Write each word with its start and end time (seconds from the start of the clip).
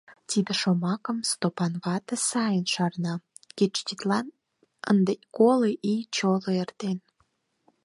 Тиде 0.29 0.53
шомакым 0.61 1.17
Стопан 1.29 1.73
вате 1.83 2.15
сайын 2.29 2.65
шарна, 2.73 3.13
кеч 3.57 3.73
тидлан 3.87 4.27
ынде 4.91 5.13
коло 5.37 5.69
ий 5.91 6.01
чоло 6.15 6.49
эртен. 6.61 6.97